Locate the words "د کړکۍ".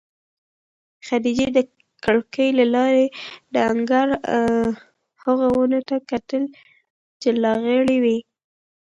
1.57-2.49